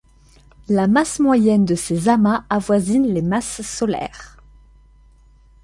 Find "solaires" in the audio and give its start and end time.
3.61-4.39